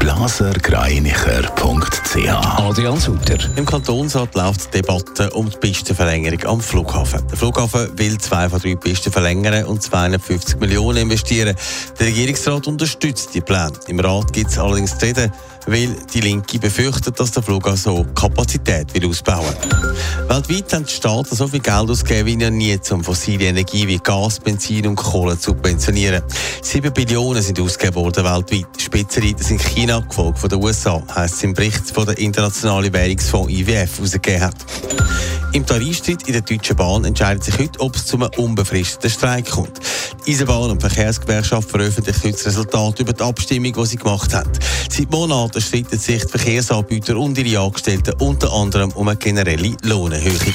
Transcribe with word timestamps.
blasergreinicher.ch 0.00 2.58
Adrian 2.58 2.98
Sutter. 2.98 3.38
Im 3.56 3.66
Kantonsrat 3.66 4.34
läuft 4.34 4.74
die 4.74 4.80
Debatte 4.80 5.30
um 5.30 5.48
die 5.50 5.56
Pistenverlängerung 5.58 6.44
am 6.46 6.60
Flughafen. 6.60 7.24
Der 7.28 7.36
Flughafen 7.36 7.96
will 7.98 8.18
zwei 8.18 8.48
von 8.48 8.60
drei 8.60 8.74
Pisten 8.74 9.12
verlängern 9.12 9.66
und 9.66 9.82
250 9.82 10.58
Millionen 10.58 11.02
investieren. 11.02 11.54
Der 11.98 12.06
Regierungsrat 12.06 12.66
unterstützt 12.66 13.34
die 13.34 13.42
Pläne. 13.42 13.72
Im 13.86 14.00
Rat 14.00 14.32
gibt 14.32 14.50
es 14.50 14.58
allerdings 14.58 15.00
reden, 15.02 15.30
weil 15.66 15.96
die 16.12 16.20
Linke 16.20 16.58
befürchtet, 16.58 17.18
dass 17.18 17.32
der 17.32 17.42
Flughafen 17.42 17.76
so 17.76 18.06
Kapazität 18.14 18.92
will 18.94 19.08
ausbauen 19.08 19.54
Weltweit 20.28 20.72
haben 20.72 20.84
die 20.84 20.92
Staaten 20.92 21.34
so 21.34 21.48
viel 21.48 21.60
Geld 21.60 21.90
ausgegeben 21.90 22.26
wie 22.26 22.36
noch 22.36 22.50
nie, 22.50 22.78
um 22.90 23.02
fossile 23.02 23.46
Energie 23.46 23.86
wie 23.88 23.98
Gas, 23.98 24.40
Benzin 24.40 24.86
und 24.86 24.96
Kohle 24.96 25.38
zu 25.38 25.50
subventionieren. 25.50 26.22
Sieben 26.62 26.92
Billionen 26.92 27.42
sind 27.42 27.60
ausgegeben 27.60 27.96
worden 27.96 28.24
weltweit. 28.24 28.66
Spitzenreiter 28.78 29.42
sind 29.42 29.60
China, 29.60 30.00
gefolgt 30.00 30.38
von 30.38 30.48
den 30.48 30.62
USA, 30.62 31.02
heisst 31.14 31.36
es 31.36 31.42
im 31.42 31.54
Bericht 31.54 31.90
von 31.90 32.06
der 32.06 32.18
Internationalen 32.18 32.92
Währungsfonds 32.92 33.52
IWF 33.52 33.96
herausgegeben 33.96 34.42
hat. 34.42 34.56
Im 35.52 35.66
Tarifstreit 35.66 36.22
in 36.28 36.32
der 36.32 36.42
Deutschen 36.42 36.76
Bahn 36.76 37.04
entscheidet 37.04 37.42
sich 37.42 37.58
heute, 37.58 37.80
ob 37.80 37.96
es 37.96 38.06
zu 38.06 38.16
einem 38.16 38.30
unbefristeten 38.36 39.10
Streik 39.10 39.50
kommt. 39.50 39.80
Die 40.24 40.32
Eisenbahn- 40.32 40.70
und 40.70 40.80
Verkehrsgewerkschaft 40.80 41.68
veröffentlicht 41.68 42.22
heute 42.22 42.32
das 42.36 42.46
Resultat 42.46 43.00
über 43.00 43.12
die 43.12 43.22
Abstimmung, 43.24 43.72
die 43.72 43.86
sie 43.86 43.96
gemacht 43.96 44.32
haben. 44.32 44.50
Seit 44.88 45.10
Monaten 45.10 45.60
streiten 45.60 45.98
sich 45.98 46.22
die 46.22 46.28
Verkehrsanbieter 46.28 47.16
und 47.16 47.36
ihre 47.36 47.64
Angestellten 47.64 48.14
unter 48.20 48.52
anderem 48.52 48.92
um 48.92 49.08
eine 49.08 49.16
generelle 49.16 49.76
Lohnerhöhung. 49.82 50.54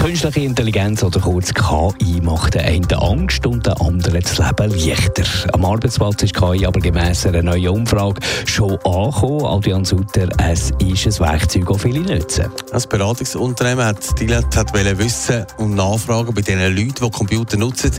Künstliche 0.00 0.40
Intelligenz 0.40 1.02
oder 1.02 1.20
kurz 1.20 1.52
KI 1.52 2.22
macht 2.22 2.54
den 2.54 2.62
einen 2.62 2.92
Angst 2.94 3.46
und 3.46 3.66
den 3.66 3.74
anderen 3.74 4.22
das 4.22 4.38
Leben 4.38 4.88
leichter. 4.88 5.24
Am 5.52 5.62
Arbeitsplatz 5.62 6.22
ist 6.22 6.32
KI 6.32 6.64
aber 6.64 6.80
gemäss 6.80 7.26
einer 7.26 7.42
neuen 7.42 7.68
Umfrage 7.68 8.18
schon 8.46 8.78
angekommen. 8.82 9.44
Adrian 9.44 9.84
Sutter, 9.84 10.28
es 10.38 10.70
ist 10.78 11.06
ein 11.20 11.28
Werkzeug, 11.28 11.66
das 11.68 11.82
viele 11.82 12.00
nutzen. 12.00 12.46
Das 12.72 12.86
Beratungsunternehmen 12.86 13.84
hat 13.84 14.18
Dilet 14.18 14.56
hat 14.56 14.72
wissen 14.72 15.44
und 15.58 15.74
nachfragen 15.74 16.32
bei 16.32 16.40
den 16.40 16.60
Leuten, 16.74 17.04
die 17.04 17.10
Computer 17.10 17.58
nutzen, 17.58 17.90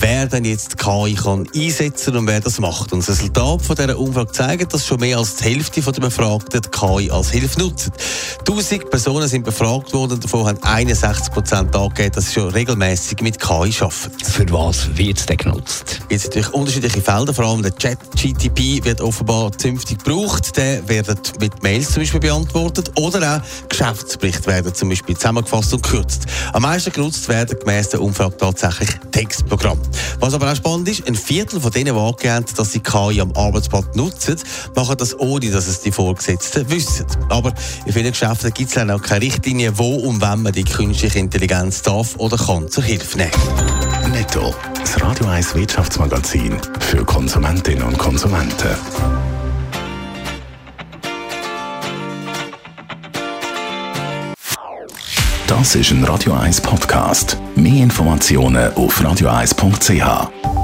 wer 0.00 0.26
denn 0.26 0.44
jetzt 0.44 0.76
KI 0.76 1.14
kann 1.14 1.46
einsetzen 1.54 2.16
und 2.16 2.26
wer 2.26 2.40
das 2.40 2.58
macht. 2.58 2.92
Und 2.92 2.98
das 2.98 3.10
Resultat 3.10 3.62
von 3.62 3.76
dieser 3.76 3.96
Umfrage 3.96 4.32
zeigt, 4.32 4.74
dass 4.74 4.84
schon 4.84 4.98
mehr 4.98 5.18
als 5.18 5.36
die 5.36 5.44
Hälfte 5.44 5.80
der 5.80 6.00
Befragten 6.00 6.62
KI 6.62 7.12
als 7.12 7.30
Hilfe 7.30 7.60
nutzen. 7.60 7.92
1000 8.40 8.90
Personen 8.90 9.28
sind 9.28 9.44
befragt 9.44 9.92
worden, 9.94 10.18
davon 10.18 10.46
haben 10.48 10.58
61 10.60 11.32
Prozent 11.44 11.76
angegeben, 11.76 12.12
dass 12.14 12.28
sie 12.28 12.40
schon 12.40 12.48
regelmäßig 12.48 13.20
mit 13.20 13.38
KI 13.38 13.48
arbeiten. 13.50 14.24
Für 14.24 14.50
was 14.50 14.96
wird 14.96 15.18
es 15.18 15.26
denn 15.26 15.36
genutzt? 15.36 16.00
Jetzt 16.08 16.24
natürlich 16.24 16.54
unterschiedliche 16.54 17.02
Felder, 17.02 17.34
vor 17.34 17.44
allem 17.44 17.62
der 17.62 17.76
Chat-GTP 17.76 18.82
wird 18.82 19.02
offenbar 19.02 19.52
zünftig 19.52 20.02
gebraucht. 20.02 20.56
Der 20.56 20.88
wird 20.88 21.38
mit 21.40 21.62
Mails 21.62 21.92
zum 21.92 22.02
Beispiel 22.02 22.20
beantwortet 22.20 22.90
oder 22.96 23.36
auch 23.36 23.68
Geschäftsberichte 23.68 24.46
werden 24.46 24.74
zum 24.74 24.88
Beispiel 24.88 25.16
zusammengefasst 25.16 25.74
und 25.74 25.82
gekürzt. 25.82 26.24
Am 26.54 26.62
meisten 26.62 26.92
genutzt 26.92 27.28
werden 27.28 27.58
gemäss 27.58 27.90
der 27.90 28.00
Umfrage 28.00 28.38
tatsächlich 28.38 28.88
Textprogramme. 29.12 29.82
Was 30.20 30.32
aber 30.32 30.50
auch 30.50 30.56
spannend 30.56 30.88
ist, 30.88 31.06
ein 31.06 31.14
Viertel 31.14 31.60
von 31.60 31.72
denen, 31.72 31.94
die 31.94 32.00
angegeben 32.00 32.46
dass 32.56 32.72
sie 32.72 32.80
KI 32.80 33.20
am 33.20 33.32
Arbeitsplatz 33.32 33.94
nutzen, 33.94 34.36
machen 34.74 34.96
das 34.96 35.18
ohne, 35.18 35.50
dass 35.50 35.66
es 35.66 35.82
die 35.82 35.92
Vorgesetzten 35.92 36.70
wissen. 36.70 37.04
Aber 37.28 37.52
in 37.84 37.92
vielen 37.92 38.12
Geschäften 38.12 38.50
gibt 38.54 38.70
es 38.70 38.76
dann 38.76 38.90
auch 38.90 39.02
keine 39.02 39.26
Richtlinie, 39.26 39.76
wo 39.76 39.96
und 39.96 40.22
wann 40.22 40.42
man 40.42 40.54
die 40.54 40.64
künstliche 40.64 41.18
Intelligenz 41.34 41.82
darf 41.82 42.14
oder 42.18 42.36
kann 42.36 42.68
zur 42.68 42.84
Hilfe 42.84 43.18
nehmen. 43.18 43.32
Netto, 44.12 44.54
das 44.78 45.02
Radio 45.02 45.26
1 45.26 45.56
Wirtschaftsmagazin 45.56 46.56
für 46.78 47.04
Konsumentinnen 47.04 47.82
und 47.82 47.98
Konsumenten. 47.98 48.68
Das 55.48 55.74
ist 55.74 55.90
ein 55.90 56.04
Radio 56.04 56.34
1 56.34 56.60
Podcast. 56.60 57.36
Mehr 57.56 57.82
Informationen 57.82 58.72
auf 58.74 59.00
radio1.ch. 59.00 60.63